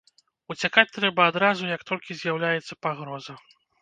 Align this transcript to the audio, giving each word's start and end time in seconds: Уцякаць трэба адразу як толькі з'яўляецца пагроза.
Уцякаць 0.53 0.93
трэба 0.95 1.27
адразу 1.31 1.69
як 1.75 1.81
толькі 1.91 2.17
з'яўляецца 2.23 2.79
пагроза. 2.87 3.33